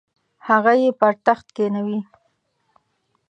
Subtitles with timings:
[0.47, 1.99] هغه یې پر تخت کښینوي.